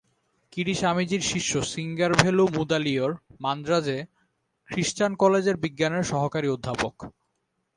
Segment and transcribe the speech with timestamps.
[0.53, 3.11] কিডি স্বামীজীর শিষ্য সিঙ্গারভেলু মুদালিয়র,
[3.39, 3.97] মান্দ্রাজে
[4.67, 6.95] ক্রিশ্চান কলেজের বিজ্ঞানের সহকারী অধ্যাপক।